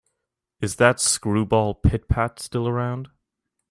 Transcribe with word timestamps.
Is 0.61 0.77
that 0.77 0.99
screwball 0.99 1.75
Pit-Pat 1.75 2.39
still 2.39 2.67
around? 2.67 3.09